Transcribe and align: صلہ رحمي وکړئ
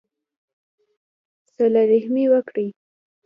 صلہ 1.53 1.81
رحمي 1.91 2.25
وکړئ 2.33 2.67